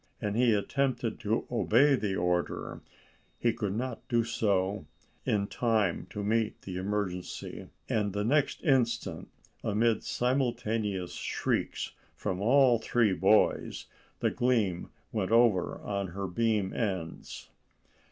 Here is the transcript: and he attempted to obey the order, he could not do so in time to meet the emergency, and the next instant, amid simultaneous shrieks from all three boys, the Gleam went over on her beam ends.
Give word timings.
and 0.19 0.35
he 0.35 0.51
attempted 0.51 1.19
to 1.19 1.45
obey 1.51 1.93
the 1.93 2.15
order, 2.15 2.81
he 3.37 3.53
could 3.53 3.75
not 3.75 4.01
do 4.07 4.23
so 4.23 4.87
in 5.27 5.45
time 5.45 6.07
to 6.09 6.23
meet 6.23 6.59
the 6.63 6.75
emergency, 6.75 7.67
and 7.87 8.11
the 8.11 8.23
next 8.23 8.63
instant, 8.63 9.27
amid 9.63 10.01
simultaneous 10.03 11.13
shrieks 11.13 11.91
from 12.15 12.41
all 12.41 12.79
three 12.79 13.13
boys, 13.13 13.85
the 14.21 14.31
Gleam 14.31 14.89
went 15.11 15.29
over 15.29 15.79
on 15.81 16.07
her 16.07 16.25
beam 16.25 16.73
ends. 16.73 17.51